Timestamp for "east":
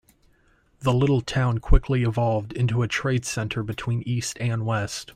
4.07-4.35